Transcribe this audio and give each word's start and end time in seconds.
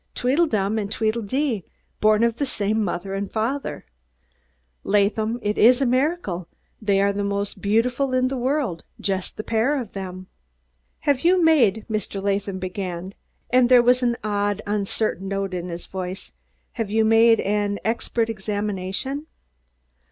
"Dweedledum 0.15 0.79
und 0.79 0.89
Dweedledee, 0.89 1.63
born 1.99 2.23
of 2.23 2.37
der 2.37 2.45
same 2.47 2.83
mudder 2.83 3.13
und 3.13 3.31
fadder. 3.31 3.85
Laadham, 4.83 5.37
id 5.43 5.59
iss 5.59 5.77
der 5.77 5.85
miracle! 5.87 6.47
Dey 6.83 6.99
are 7.01 7.13
der 7.13 7.23
most 7.23 7.61
beaudiful 7.61 8.07
der 8.09 8.35
world 8.35 8.83
in 8.97 9.03
yust 9.03 9.37
der 9.37 9.43
pair 9.43 9.79
of 9.79 9.91
dem." 9.91 10.25
"Have 11.01 11.19
you 11.21 11.43
made," 11.43 11.85
Mr. 11.87 12.19
Latham 12.19 12.57
began, 12.57 13.13
and 13.51 13.69
there 13.69 13.83
was 13.83 14.01
an 14.01 14.17
odd, 14.23 14.63
uncertain 14.65 15.27
note 15.27 15.53
in 15.53 15.69
his 15.69 15.85
voice 15.85 16.31
"Have 16.71 16.89
you 16.89 17.05
made 17.05 17.39
an 17.39 17.77
expert 17.85 18.27
examination?" 18.27 19.27